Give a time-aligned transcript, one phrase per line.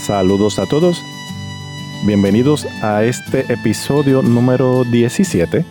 [0.00, 1.04] Saludos a todos.
[2.06, 5.64] Bienvenidos a este episodio número 17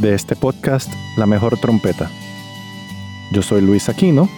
[0.00, 2.10] de este podcast La mejor trompeta.
[3.32, 4.28] Yo soy Luis Aquino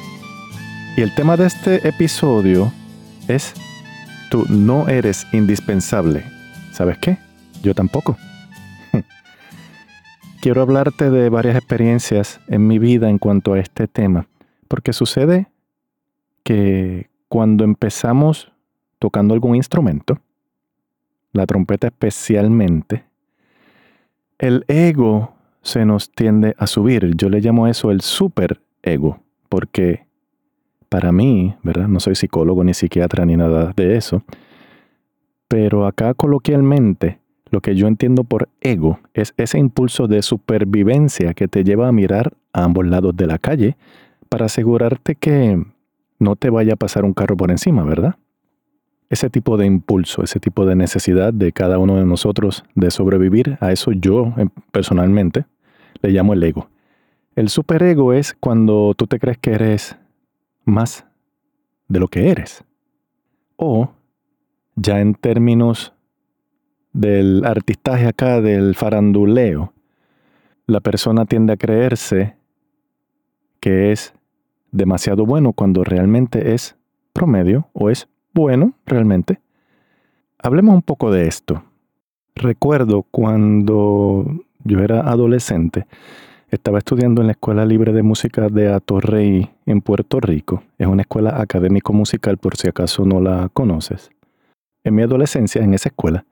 [0.98, 2.70] y el tema de este episodio
[3.26, 3.54] es
[4.30, 6.22] Tú no eres indispensable.
[6.72, 7.16] ¿Sabes qué?
[7.62, 8.18] Yo tampoco.
[10.42, 14.28] Quiero hablarte de varias experiencias en mi vida en cuanto a este tema,
[14.68, 15.46] porque sucede
[16.44, 18.52] que cuando empezamos
[18.98, 20.18] tocando algún instrumento,
[21.32, 23.04] la trompeta especialmente,
[24.38, 27.16] el ego se nos tiende a subir.
[27.16, 30.06] Yo le llamo eso el super ego, porque
[30.88, 31.88] para mí, ¿verdad?
[31.88, 34.22] No soy psicólogo ni psiquiatra ni nada de eso,
[35.48, 37.18] pero acá coloquialmente
[37.50, 41.92] lo que yo entiendo por ego es ese impulso de supervivencia que te lleva a
[41.92, 43.76] mirar a ambos lados de la calle
[44.28, 45.62] para asegurarte que
[46.18, 48.16] no te vaya a pasar un carro por encima, ¿verdad?
[49.08, 53.58] Ese tipo de impulso, ese tipo de necesidad de cada uno de nosotros de sobrevivir,
[53.60, 55.44] a eso yo em, personalmente
[56.02, 56.68] le llamo el ego.
[57.34, 59.96] El superego es cuando tú te crees que eres
[60.64, 61.06] más
[61.88, 62.64] de lo que eres.
[63.56, 63.90] O,
[64.74, 65.92] ya en términos
[66.92, 69.72] del artistaje acá, del faranduleo,
[70.66, 72.36] la persona tiende a creerse
[73.60, 74.14] que es
[74.72, 76.76] demasiado bueno cuando realmente es
[77.12, 79.40] promedio o es bueno, realmente.
[80.38, 81.64] Hablemos un poco de esto.
[82.34, 84.26] Recuerdo cuando
[84.62, 85.86] yo era adolescente,
[86.50, 90.62] estaba estudiando en la Escuela Libre de Música de Atorrey en Puerto Rico.
[90.76, 94.10] Es una escuela académico musical por si acaso no la conoces.
[94.84, 96.26] En mi adolescencia, en esa escuela,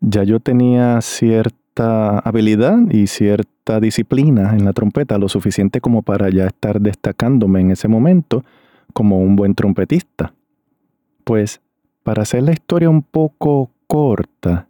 [0.00, 6.30] ya yo tenía cierta habilidad y cierta disciplina en la trompeta, lo suficiente como para
[6.30, 8.44] ya estar destacándome en ese momento
[8.92, 10.34] como un buen trompetista.
[11.24, 11.62] Pues,
[12.02, 14.68] para hacer la historia un poco corta,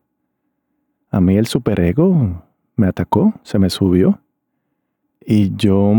[1.10, 2.44] a mí el superego
[2.76, 4.20] me atacó, se me subió.
[5.24, 5.92] Y yo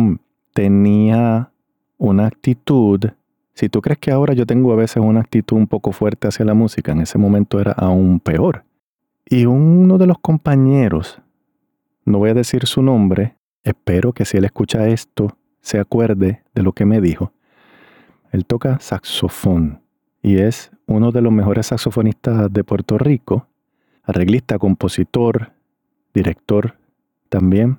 [0.54, 1.52] tenía
[1.98, 3.02] una actitud,
[3.54, 6.46] si tú crees que ahora yo tengo a veces una actitud un poco fuerte hacia
[6.46, 8.64] la música, en ese momento era aún peor.
[9.26, 11.22] Y uno de los compañeros,
[12.06, 16.64] no voy a decir su nombre, espero que si él escucha esto se acuerde de
[16.64, 17.34] lo que me dijo.
[18.32, 19.85] Él toca saxofón
[20.26, 23.48] y es uno de los mejores saxofonistas de Puerto Rico,
[24.02, 25.52] arreglista, compositor,
[26.16, 26.74] director
[27.30, 27.78] también.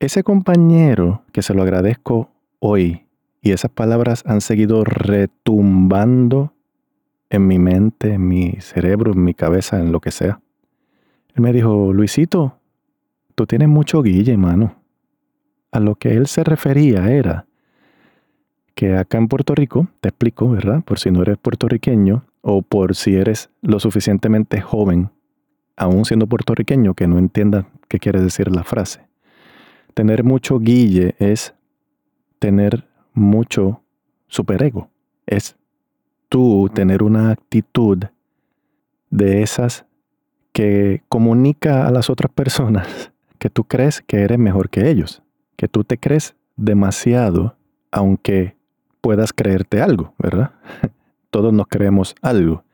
[0.00, 3.04] Ese compañero, que se lo agradezco hoy,
[3.42, 6.54] y esas palabras han seguido retumbando
[7.28, 10.40] en mi mente, en mi cerebro, en mi cabeza, en lo que sea.
[11.34, 12.60] Él me dijo, Luisito,
[13.34, 14.76] tú tienes mucho guille, mano.
[15.70, 17.44] A lo que él se refería era
[18.74, 20.82] que acá en Puerto Rico, te explico, ¿verdad?
[20.82, 25.10] Por si no eres puertorriqueño o por si eres lo suficientemente joven,
[25.76, 29.06] aún siendo puertorriqueño, que no entienda qué quiere decir la frase.
[29.94, 31.54] Tener mucho guille es
[32.38, 33.82] tener mucho
[34.26, 34.88] superego.
[35.26, 35.56] Es
[36.28, 37.98] tú tener una actitud
[39.10, 39.84] de esas
[40.52, 45.22] que comunica a las otras personas que tú crees que eres mejor que ellos,
[45.56, 47.56] que tú te crees demasiado,
[47.90, 48.56] aunque
[49.02, 50.52] puedas creerte algo, ¿verdad?
[51.30, 52.64] Todos nos creemos algo.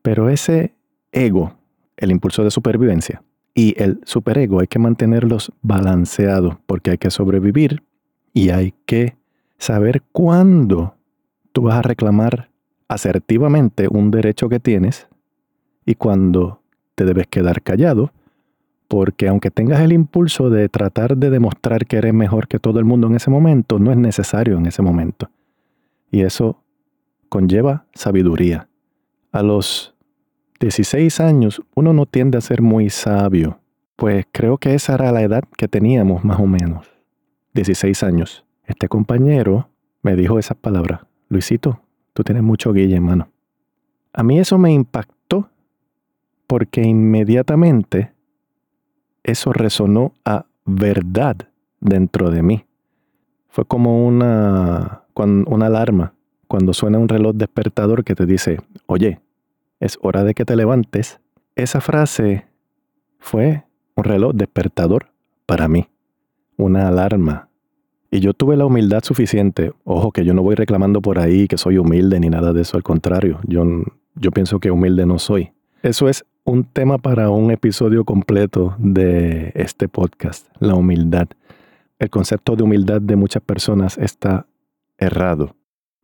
[0.00, 0.74] Pero ese
[1.12, 1.54] ego,
[1.98, 3.22] el impulso de supervivencia
[3.54, 7.82] y el superego hay que mantenerlos balanceados porque hay que sobrevivir
[8.32, 9.16] y hay que
[9.58, 10.94] saber cuándo
[11.52, 12.48] tú vas a reclamar
[12.88, 15.08] asertivamente un derecho que tienes
[15.84, 16.60] y cuándo
[16.94, 18.12] te debes quedar callado,
[18.88, 22.84] porque aunque tengas el impulso de tratar de demostrar que eres mejor que todo el
[22.84, 25.30] mundo en ese momento, no es necesario en ese momento.
[26.12, 26.62] Y eso
[27.28, 28.68] conlleva sabiduría.
[29.32, 29.96] A los
[30.60, 33.58] 16 años uno no tiende a ser muy sabio,
[33.96, 36.86] pues creo que esa era la edad que teníamos más o menos.
[37.54, 38.44] 16 años.
[38.64, 39.70] Este compañero
[40.02, 41.00] me dijo esas palabras.
[41.28, 41.80] Luisito,
[42.12, 43.28] tú tienes mucho guille, hermano.
[44.12, 45.48] A mí eso me impactó
[46.46, 48.12] porque inmediatamente
[49.22, 51.36] eso resonó a verdad
[51.80, 52.64] dentro de mí.
[53.52, 56.14] Fue como una una alarma,
[56.48, 59.20] cuando suena un reloj despertador que te dice, oye,
[59.78, 61.20] es hora de que te levantes,
[61.54, 62.46] esa frase
[63.18, 63.64] fue
[63.94, 65.08] un reloj despertador
[65.44, 65.86] para mí,
[66.56, 67.48] una alarma.
[68.10, 71.58] Y yo tuve la humildad suficiente, ojo que yo no voy reclamando por ahí que
[71.58, 73.64] soy humilde ni nada de eso, al contrario, yo,
[74.14, 75.52] yo pienso que humilde no soy.
[75.82, 81.28] Eso es un tema para un episodio completo de este podcast, la humildad.
[82.02, 84.44] El concepto de humildad de muchas personas está
[84.98, 85.54] errado,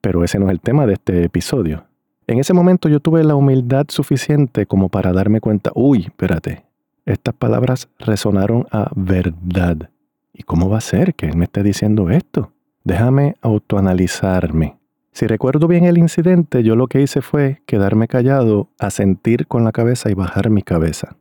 [0.00, 1.86] pero ese no es el tema de este episodio.
[2.28, 6.64] En ese momento yo tuve la humildad suficiente como para darme cuenta, uy, espérate,
[7.04, 9.90] estas palabras resonaron a verdad.
[10.32, 12.52] ¿Y cómo va a ser que él me esté diciendo esto?
[12.84, 14.78] Déjame autoanalizarme.
[15.10, 19.72] Si recuerdo bien el incidente, yo lo que hice fue quedarme callado, asentir con la
[19.72, 21.16] cabeza y bajar mi cabeza.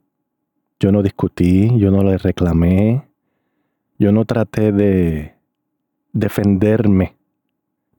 [0.79, 3.07] Yo no discutí, yo no le reclamé,
[3.99, 5.33] yo no traté de
[6.13, 7.15] defenderme,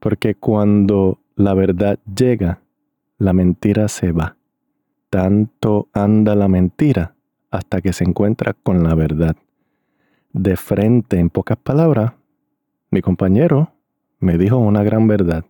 [0.00, 2.60] porque cuando la verdad llega,
[3.18, 4.36] la mentira se va.
[5.10, 7.14] Tanto anda la mentira
[7.50, 9.36] hasta que se encuentra con la verdad.
[10.32, 12.12] De frente, en pocas palabras,
[12.90, 13.72] mi compañero
[14.20, 15.44] me dijo una gran verdad.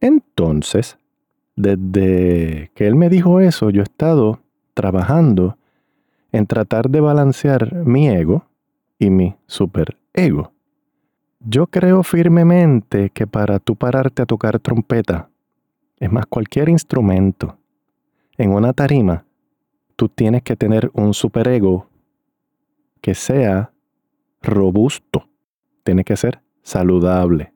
[0.00, 0.98] Entonces,
[1.56, 4.40] desde que él me dijo eso, yo he estado
[4.74, 5.56] trabajando
[6.32, 8.44] en tratar de balancear mi ego
[8.98, 10.52] y mi superego.
[11.40, 15.28] Yo creo firmemente que para tú pararte a tocar trompeta,
[15.98, 17.58] es más cualquier instrumento,
[18.36, 19.24] en una tarima,
[19.96, 21.88] tú tienes que tener un superego
[23.00, 23.72] que sea
[24.42, 25.28] robusto,
[25.82, 27.52] tiene que ser saludable,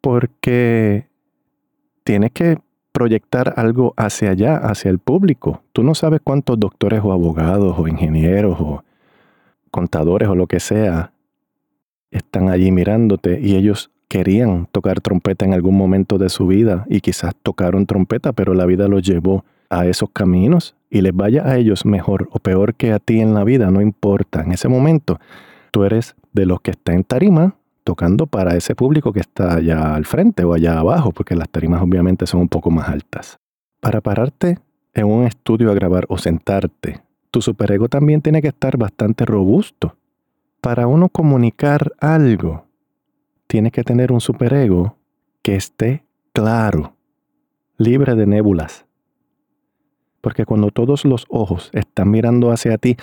[0.00, 1.08] porque
[2.04, 2.58] tienes que
[2.92, 5.62] proyectar algo hacia allá, hacia el público.
[5.72, 8.82] Tú no sabes cuántos doctores o abogados o ingenieros o
[9.76, 11.12] contadores o lo que sea
[12.10, 17.02] están allí mirándote y ellos querían tocar trompeta en algún momento de su vida y
[17.02, 21.58] quizás tocaron trompeta, pero la vida los llevó a esos caminos y les vaya a
[21.58, 24.40] ellos mejor o peor que a ti en la vida, no importa.
[24.40, 25.20] En ese momento,
[25.72, 29.94] tú eres de los que está en tarima tocando para ese público que está allá
[29.94, 33.36] al frente o allá abajo, porque las tarimas obviamente son un poco más altas.
[33.80, 34.58] Para pararte
[34.94, 37.02] en un estudio a grabar o sentarte,
[37.36, 39.94] tu superego también tiene que estar bastante robusto.
[40.62, 42.64] Para uno comunicar algo,
[43.46, 44.96] tiene que tener un superego
[45.42, 46.94] que esté claro,
[47.76, 48.86] libre de nébulas.
[50.22, 52.96] Porque cuando todos los ojos están mirando hacia ti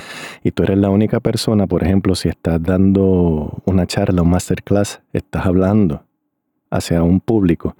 [0.44, 5.04] y tú eres la única persona, por ejemplo, si estás dando una charla, un masterclass,
[5.14, 6.06] estás hablando
[6.72, 7.76] hacia un público.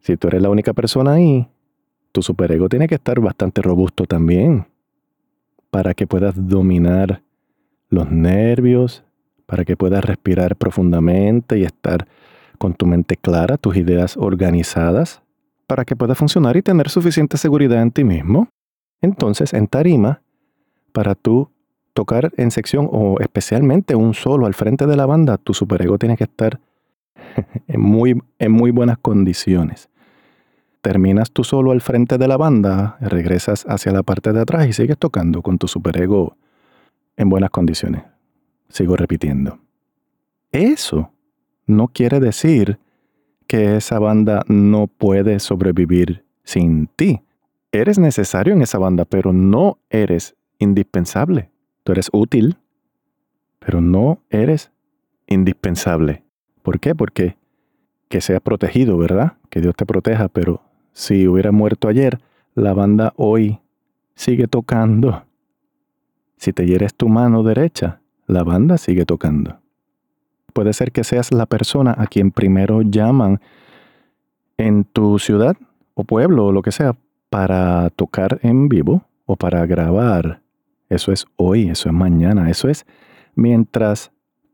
[0.00, 1.46] Si tú eres la única persona ahí,
[2.10, 4.73] tu superego tiene que estar bastante robusto también
[5.74, 7.24] para que puedas dominar
[7.90, 9.02] los nervios,
[9.44, 12.06] para que puedas respirar profundamente y estar
[12.58, 15.20] con tu mente clara, tus ideas organizadas,
[15.66, 18.46] para que puedas funcionar y tener suficiente seguridad en ti mismo.
[19.00, 20.22] Entonces, en tarima,
[20.92, 21.50] para tú
[21.92, 26.16] tocar en sección o especialmente un solo al frente de la banda, tu superego tiene
[26.16, 26.60] que estar
[27.66, 29.90] en muy, en muy buenas condiciones.
[30.84, 34.74] Terminas tú solo al frente de la banda, regresas hacia la parte de atrás y
[34.74, 36.36] sigues tocando con tu superego
[37.16, 38.02] en buenas condiciones.
[38.68, 39.60] Sigo repitiendo.
[40.52, 41.10] Eso
[41.66, 42.78] no quiere decir
[43.46, 47.22] que esa banda no puede sobrevivir sin ti
[47.72, 51.50] eres necesario en esa banda, pero no eres indispensable.
[51.82, 52.58] Tú eres útil,
[53.58, 54.70] pero no eres
[55.28, 56.24] indispensable.
[56.60, 56.94] ¿Por qué?
[56.94, 57.38] Porque
[58.10, 59.38] que seas protegido, ¿verdad?
[59.48, 60.60] Que Dios te proteja, pero
[60.94, 62.20] si hubiera muerto ayer,
[62.54, 63.60] la banda hoy
[64.14, 65.24] sigue tocando.
[66.36, 69.58] Si te hieres tu mano derecha, la banda sigue tocando.
[70.52, 73.40] Puede ser que seas la persona a quien primero llaman
[74.56, 75.56] en tu ciudad
[75.94, 76.94] o pueblo o lo que sea
[77.28, 80.42] para tocar en vivo o para grabar.
[80.88, 82.86] Eso es hoy, eso es mañana, eso es
[83.34, 84.12] mientras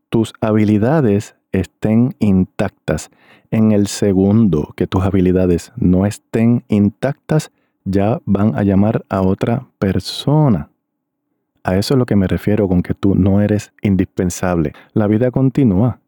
[0.09, 3.09] tus habilidades estén intactas.
[3.49, 7.51] En el segundo que tus habilidades no estén intactas,
[7.83, 10.69] ya van a llamar a otra persona.
[11.63, 14.73] A eso es lo que me refiero con que tú no eres indispensable.
[14.93, 15.99] La vida continúa.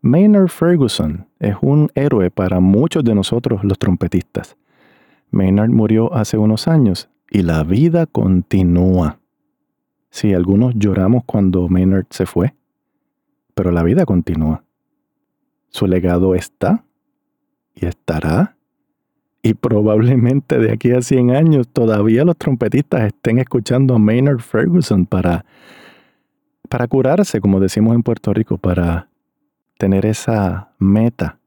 [0.00, 4.56] Maynard Ferguson es un héroe para muchos de nosotros los trompetistas.
[5.30, 9.18] Maynard murió hace unos años y la vida continúa.
[10.10, 12.54] Sí, algunos lloramos cuando Maynard se fue,
[13.54, 14.62] pero la vida continúa.
[15.76, 16.86] Su legado está
[17.74, 18.56] y estará.
[19.42, 25.04] Y probablemente de aquí a 100 años todavía los trompetistas estén escuchando a Maynard Ferguson
[25.04, 25.44] para,
[26.70, 29.10] para curarse, como decimos en Puerto Rico, para
[29.76, 31.40] tener esa meta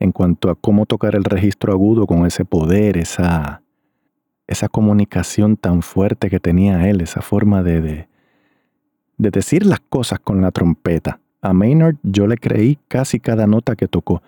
[0.00, 3.62] en cuanto a cómo tocar el registro agudo con ese poder, esa,
[4.48, 8.08] esa comunicación tan fuerte que tenía él, esa forma de, de,
[9.16, 11.20] de decir las cosas con la trompeta.
[11.40, 14.22] A Maynard yo le creí casi cada nota que tocó.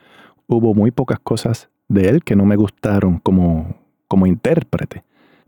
[0.47, 5.05] Hubo muy pocas cosas de él que no me gustaron como, como intérprete,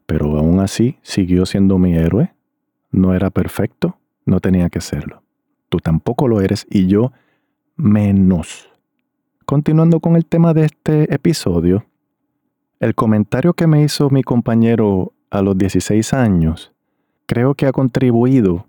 [0.07, 2.33] pero aún así siguió siendo mi héroe.
[2.91, 5.23] No era perfecto, no tenía que serlo.
[5.69, 7.13] Tú tampoco lo eres y yo
[7.77, 8.69] menos.
[9.47, 11.85] Continuando con el tema de este episodio,
[12.81, 16.73] el comentario que me hizo mi compañero a los 16 años
[17.31, 18.67] creo que ha contribuido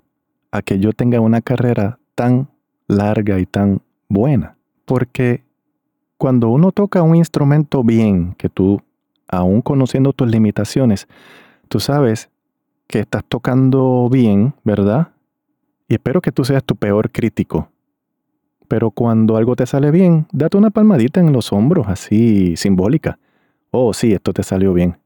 [0.52, 2.48] a que yo tenga una carrera tan
[2.92, 4.58] larga y tan buena.
[4.86, 5.44] Porque
[6.18, 8.82] cuando uno toca un instrumento bien, que tú,
[9.28, 11.08] aún conociendo tus limitaciones,
[11.68, 12.30] tú sabes
[12.88, 15.14] que estás tocando bien, ¿verdad?
[15.88, 17.70] Y espero que tú seas tu peor crítico.
[18.68, 23.18] Pero cuando algo te sale bien, date una palmadita en los hombros, así simbólica.
[23.72, 24.98] Oh, sí, esto te salió bien.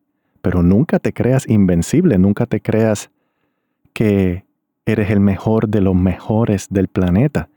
[0.41, 3.09] Pero nunca te creas invencible, nunca te creas
[3.93, 4.45] que
[4.85, 7.49] eres el mejor de los mejores del planeta.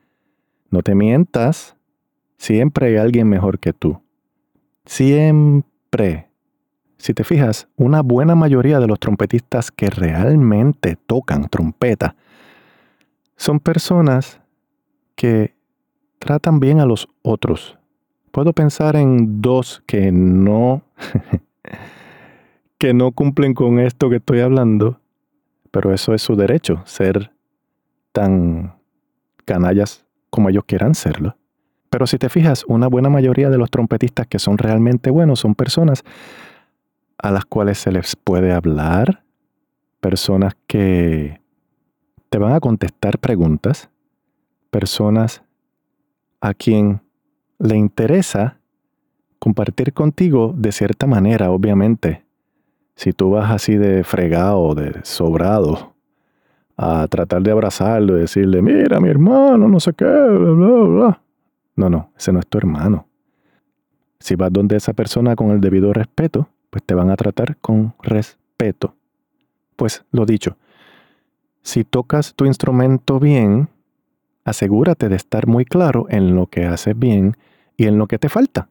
[0.70, 1.76] No te mientas,
[2.36, 4.00] siempre hay alguien mejor que tú.
[4.84, 6.28] Siempre.
[6.98, 12.16] Si te fijas, una buena mayoría de los trompetistas que realmente tocan trompeta
[13.36, 14.40] son personas
[15.14, 15.54] que
[16.18, 17.78] tratan bien a los otros.
[18.32, 20.82] Puedo pensar en dos que no
[22.78, 25.00] que no cumplen con esto que estoy hablando,
[25.70, 27.32] pero eso es su derecho, ser
[28.12, 28.74] tan
[29.44, 31.36] canallas como ellos quieran serlo.
[31.90, 35.54] Pero si te fijas, una buena mayoría de los trompetistas que son realmente buenos son
[35.54, 36.04] personas
[37.18, 39.24] a las cuales se les puede hablar,
[40.00, 41.40] personas que
[42.28, 43.90] te van a contestar preguntas,
[44.70, 45.42] personas
[46.40, 47.00] a quien
[47.58, 48.60] le interesa
[49.38, 52.24] compartir contigo de cierta manera, obviamente.
[52.94, 55.94] Si tú vas así de fregado, de sobrado,
[56.78, 61.22] a tratar de abrazarlo y decirle, mira, mi hermano, no sé qué, bla, bla, bla.
[61.74, 63.08] No, no, ese no es tu hermano.
[64.20, 67.94] Si vas donde esa persona con el debido respeto, pues te van a tratar con
[68.00, 68.94] respeto.
[69.74, 70.56] Pues lo dicho,
[71.62, 73.68] si tocas tu instrumento bien,
[74.44, 77.36] asegúrate de estar muy claro en lo que haces bien
[77.76, 78.68] y en lo que te falta,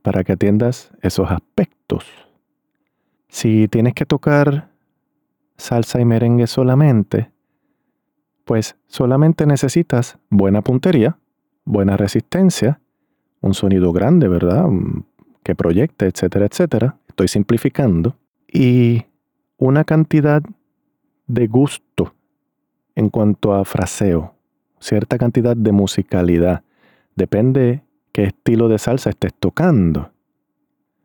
[0.00, 2.06] para que atiendas esos aspectos.
[3.28, 4.70] Si tienes que tocar
[5.58, 7.31] salsa y merengue solamente,
[8.44, 11.18] pues solamente necesitas buena puntería,
[11.64, 12.80] buena resistencia,
[13.40, 14.66] un sonido grande, ¿verdad?
[14.68, 15.04] Mm,
[15.42, 16.96] que proyecte, etcétera, etcétera.
[17.08, 18.16] Estoy simplificando.
[18.46, 19.04] Y
[19.58, 20.42] una cantidad
[21.26, 22.14] de gusto
[22.94, 24.34] en cuanto a fraseo,
[24.78, 26.62] cierta cantidad de musicalidad.
[27.16, 27.82] Depende
[28.12, 30.10] qué estilo de salsa estés tocando.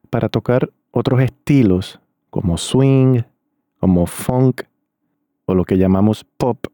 [0.10, 3.22] Para tocar otros estilos como swing,
[3.80, 4.64] como funk
[5.46, 6.68] o lo que llamamos pop,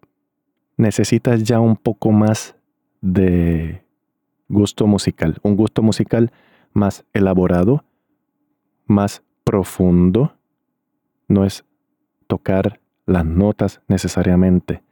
[0.83, 2.55] necesitas ya un poco más
[3.01, 3.83] de
[4.49, 6.31] gusto musical, un gusto musical
[6.73, 7.83] más elaborado,
[8.85, 10.35] más profundo.
[11.27, 11.65] No es
[12.27, 14.83] tocar las notas necesariamente.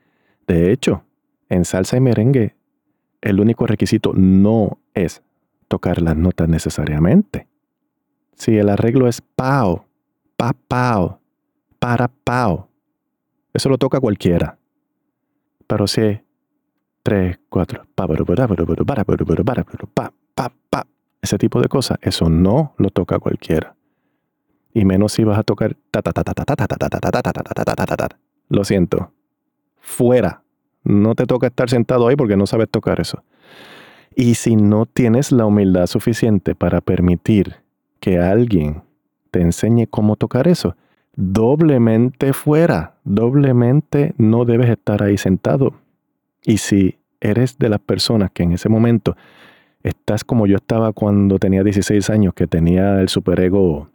[0.47, 1.03] De hecho,
[1.49, 2.55] en salsa y merengue,
[3.21, 5.21] el único requisito no es
[5.67, 7.47] tocar las notas necesariamente.
[8.33, 9.85] Si el arreglo es pao,
[10.37, 11.19] pa pao,
[11.79, 12.69] para pao,
[13.53, 14.57] eso lo toca cualquiera
[15.71, 16.19] pero sí.
[17.01, 17.85] Tres, cuatro.
[21.21, 23.73] Ese tipo de cosas, eso no lo toca cualquiera.
[24.73, 25.77] Y menos si vas a tocar.
[28.49, 29.13] Lo siento.
[29.77, 30.43] Fuera.
[30.83, 33.23] No te toca estar sentado ahí porque no sabes tocar eso.
[34.13, 37.61] Y si no tienes la humildad suficiente para permitir
[38.01, 38.83] que alguien
[39.31, 40.75] te enseñe cómo tocar eso,
[41.15, 45.73] doblemente fuera, doblemente no debes estar ahí sentado.
[46.43, 49.15] Y si eres de las personas que en ese momento
[49.83, 53.89] estás como yo estaba cuando tenía 16 años, que tenía el superego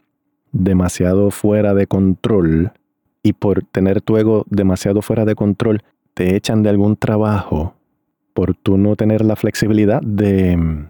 [0.51, 2.71] demasiado fuera de control,
[3.23, 5.81] y por tener tu ego demasiado fuera de control,
[6.13, 7.73] te echan de algún trabajo
[8.33, 10.85] por tú no tener la flexibilidad de,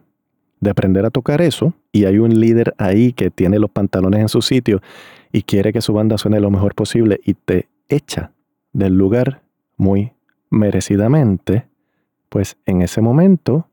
[0.59, 4.29] de aprender a tocar eso, y hay un líder ahí que tiene los pantalones en
[4.29, 4.81] su sitio
[5.31, 8.31] y quiere que su banda suene lo mejor posible y te echa
[8.73, 9.41] del lugar
[9.75, 10.13] muy
[10.49, 11.67] merecidamente,
[12.29, 13.67] pues en ese momento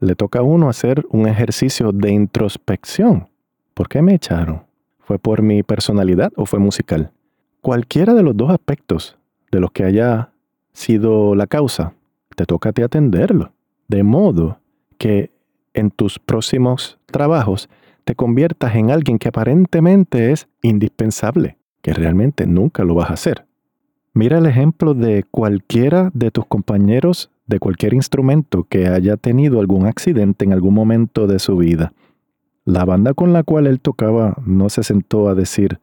[0.00, 3.28] le toca a uno hacer un ejercicio de introspección.
[3.74, 4.62] ¿Por qué me echaron?
[5.00, 7.12] ¿Fue por mi personalidad o fue musical?
[7.60, 9.18] Cualquiera de los dos aspectos
[9.50, 10.30] de los que haya
[10.72, 11.94] sido la causa,
[12.34, 13.52] te toca a atenderlo.
[13.88, 14.58] De modo
[14.98, 15.30] que
[15.74, 17.68] en tus próximos trabajos
[18.06, 23.46] te conviertas en alguien que aparentemente es indispensable, que realmente nunca lo vas a hacer.
[24.14, 29.86] Mira el ejemplo de cualquiera de tus compañeros de cualquier instrumento que haya tenido algún
[29.86, 31.94] accidente en algún momento de su vida.
[32.64, 35.80] La banda con la cual él tocaba no se sentó a decir,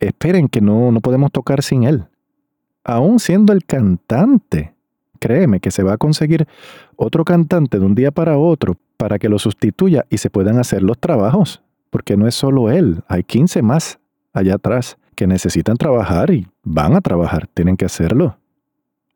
[0.00, 2.04] esperen que no, no podemos tocar sin él.
[2.84, 4.74] Aún siendo el cantante,
[5.18, 6.46] créeme que se va a conseguir
[6.96, 10.82] otro cantante de un día para otro para que lo sustituya y se puedan hacer
[10.82, 13.98] los trabajos, porque no es solo él, hay 15 más
[14.32, 18.36] allá atrás que necesitan trabajar y van a trabajar, tienen que hacerlo.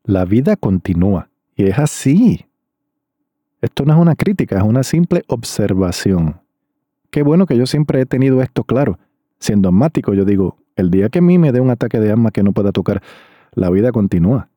[0.05, 2.47] La vida continúa y es así.
[3.61, 6.41] Esto no es una crítica, es una simple observación.
[7.11, 8.99] Qué bueno que yo siempre he tenido esto claro.
[9.41, 12.31] Siendo asmático, yo digo, el día que a mí me dé un ataque de asma
[12.31, 13.03] que no pueda tocar,
[13.53, 14.49] la vida continúa,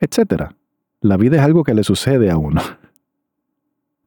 [0.00, 0.52] etc.
[1.00, 2.60] La vida es algo que le sucede a uno.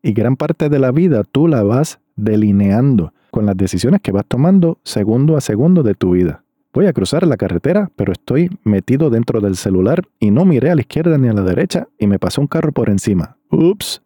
[0.01, 4.25] Y gran parte de la vida tú la vas delineando con las decisiones que vas
[4.27, 6.43] tomando segundo a segundo de tu vida.
[6.73, 10.75] Voy a cruzar la carretera, pero estoy metido dentro del celular y no miré a
[10.75, 13.37] la izquierda ni a la derecha y me pasó un carro por encima.
[13.49, 14.01] Ups.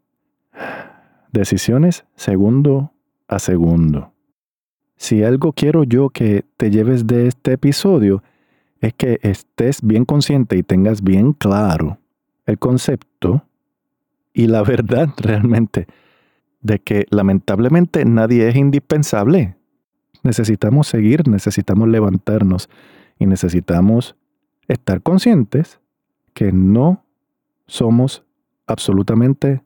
[1.31, 2.91] Decisiones segundo
[3.27, 4.13] a segundo.
[4.97, 8.23] Si algo quiero yo que te lleves de este episodio,
[8.79, 11.99] es que estés bien consciente y tengas bien claro
[12.45, 13.43] el concepto
[14.35, 15.87] y la verdad realmente
[16.61, 19.55] de que lamentablemente nadie es indispensable.
[20.23, 22.69] Necesitamos seguir, necesitamos levantarnos
[23.17, 24.15] y necesitamos
[24.67, 25.79] estar conscientes
[26.33, 27.05] que no
[27.67, 28.23] somos
[28.67, 29.63] absolutamente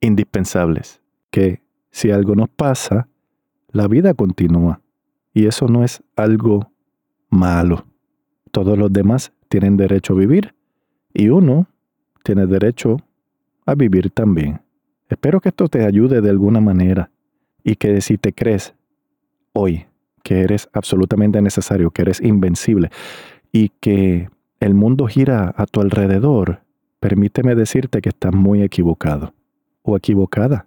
[0.00, 1.00] indispensables,
[1.30, 3.08] que si algo nos pasa,
[3.68, 4.80] la vida continúa
[5.34, 6.72] y eso no es algo
[7.28, 7.84] malo.
[8.50, 10.54] Todos los demás tienen derecho a vivir
[11.12, 11.68] y uno
[12.24, 12.96] tiene derecho
[13.70, 14.60] a vivir también.
[15.08, 17.10] Espero que esto te ayude de alguna manera
[17.64, 18.74] y que si te crees
[19.52, 19.86] hoy
[20.22, 22.90] que eres absolutamente necesario, que eres invencible
[23.52, 24.28] y que
[24.60, 26.60] el mundo gira a tu alrededor,
[27.00, 29.32] permíteme decirte que estás muy equivocado
[29.82, 30.66] o equivocada.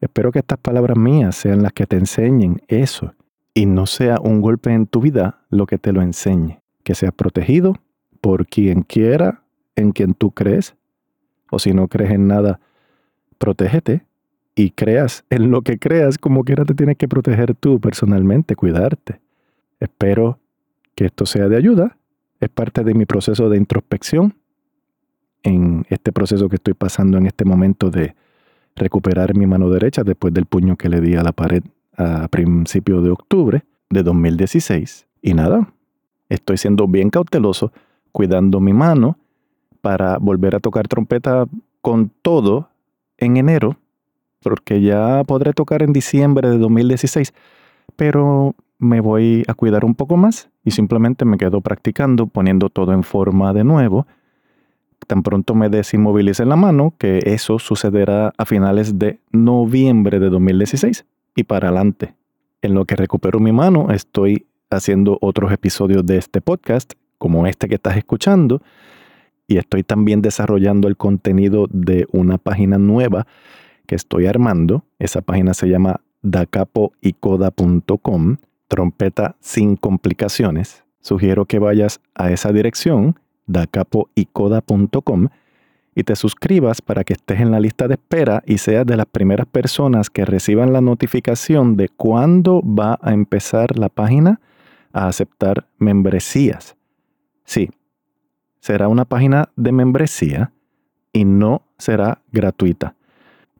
[0.00, 3.14] Espero que estas palabras mías sean las que te enseñen eso
[3.52, 7.12] y no sea un golpe en tu vida lo que te lo enseñe que seas
[7.12, 7.74] protegido
[8.20, 9.42] por quien quiera,
[9.74, 10.76] en quien tú crees,
[11.50, 12.60] o si no crees en nada,
[13.38, 14.04] protégete
[14.54, 19.20] y creas en lo que creas, como quiera te tienes que proteger tú personalmente, cuidarte.
[19.80, 20.38] Espero
[20.94, 21.98] que esto sea de ayuda.
[22.40, 24.34] Es parte de mi proceso de introspección
[25.42, 28.14] en este proceso que estoy pasando en este momento de
[28.74, 31.62] recuperar mi mano derecha después del puño que le di a la pared
[31.96, 35.06] a principios de octubre de 2016.
[35.22, 35.72] Y nada,
[36.28, 37.72] Estoy siendo bien cauteloso,
[38.12, 39.18] cuidando mi mano
[39.86, 41.46] para volver a tocar trompeta
[41.80, 42.70] con todo
[43.18, 43.76] en enero,
[44.42, 47.32] porque ya podré tocar en diciembre de 2016,
[47.94, 52.94] pero me voy a cuidar un poco más y simplemente me quedo practicando, poniendo todo
[52.94, 54.08] en forma de nuevo.
[55.06, 61.04] Tan pronto me desinmovilice la mano, que eso sucederá a finales de noviembre de 2016
[61.36, 62.16] y para adelante.
[62.60, 67.68] En lo que recupero mi mano, estoy haciendo otros episodios de este podcast, como este
[67.68, 68.60] que estás escuchando,
[69.48, 73.26] y estoy también desarrollando el contenido de una página nueva
[73.86, 74.84] que estoy armando.
[74.98, 80.82] Esa página se llama dacapoicoda.com, trompeta sin complicaciones.
[81.00, 85.28] Sugiero que vayas a esa dirección, dacapoicoda.com,
[85.94, 89.06] y te suscribas para que estés en la lista de espera y seas de las
[89.06, 94.40] primeras personas que reciban la notificación de cuándo va a empezar la página
[94.92, 96.76] a aceptar membresías.
[97.44, 97.70] Sí,
[98.66, 100.50] será una página de membresía
[101.12, 102.96] y no será gratuita.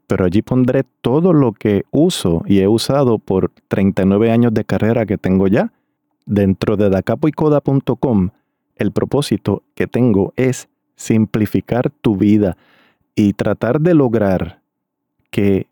[0.09, 5.07] Pero allí pondré todo lo que uso y he usado por 39 años de carrera
[5.07, 5.73] que tengo ya.
[6.25, 8.31] Dentro de dacapoicoda.com,
[8.75, 12.57] el propósito que tengo es simplificar tu vida
[13.15, 14.61] y tratar de lograr
[15.31, 15.69] que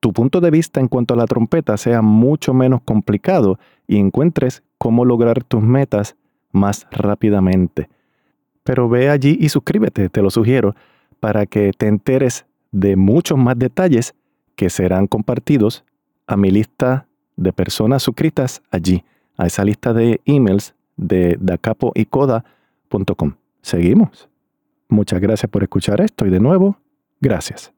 [0.00, 4.62] tu punto de vista en cuanto a la trompeta sea mucho menos complicado y encuentres
[4.76, 6.14] cómo lograr tus metas
[6.52, 7.88] más rápidamente.
[8.66, 10.74] Pero ve allí y suscríbete, te lo sugiero,
[11.20, 14.14] para que te enteres de muchos más detalles
[14.56, 15.84] que serán compartidos
[16.26, 19.04] a mi lista de personas suscritas allí,
[19.36, 23.34] a esa lista de emails de dacapoicoda.com.
[23.62, 24.28] Seguimos.
[24.88, 26.78] Muchas gracias por escuchar esto y de nuevo,
[27.20, 27.75] gracias.